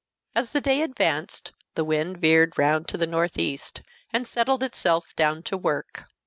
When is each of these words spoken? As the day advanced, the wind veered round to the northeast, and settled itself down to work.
As 0.33 0.49
the 0.49 0.61
day 0.61 0.81
advanced, 0.81 1.51
the 1.75 1.83
wind 1.83 2.17
veered 2.17 2.57
round 2.57 2.87
to 2.87 2.97
the 2.97 3.05
northeast, 3.05 3.83
and 4.11 4.25
settled 4.25 4.63
itself 4.63 5.13
down 5.15 5.43
to 5.43 5.55
work. 5.55 6.05